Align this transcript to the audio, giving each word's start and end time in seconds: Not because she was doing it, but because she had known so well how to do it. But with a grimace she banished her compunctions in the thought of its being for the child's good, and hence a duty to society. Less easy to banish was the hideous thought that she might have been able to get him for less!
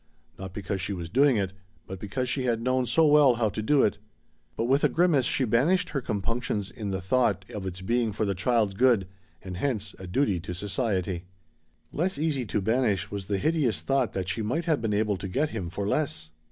Not 0.39 0.51
because 0.51 0.81
she 0.81 0.93
was 0.93 1.11
doing 1.11 1.37
it, 1.37 1.53
but 1.85 1.99
because 1.99 2.27
she 2.27 2.45
had 2.45 2.59
known 2.59 2.87
so 2.87 3.05
well 3.05 3.35
how 3.35 3.49
to 3.49 3.61
do 3.61 3.83
it. 3.83 3.99
But 4.57 4.63
with 4.65 4.83
a 4.83 4.89
grimace 4.89 5.27
she 5.27 5.45
banished 5.45 5.89
her 5.89 6.01
compunctions 6.01 6.71
in 6.71 6.89
the 6.89 7.01
thought 7.01 7.45
of 7.53 7.67
its 7.67 7.81
being 7.81 8.11
for 8.11 8.25
the 8.25 8.33
child's 8.33 8.73
good, 8.73 9.07
and 9.43 9.57
hence 9.57 9.93
a 9.99 10.07
duty 10.07 10.39
to 10.39 10.55
society. 10.55 11.25
Less 11.93 12.17
easy 12.17 12.47
to 12.47 12.61
banish 12.61 13.11
was 13.11 13.27
the 13.27 13.37
hideous 13.37 13.81
thought 13.81 14.13
that 14.13 14.27
she 14.27 14.41
might 14.41 14.65
have 14.65 14.81
been 14.81 14.91
able 14.95 15.17
to 15.17 15.27
get 15.27 15.51
him 15.51 15.69
for 15.69 15.87
less! 15.87 16.31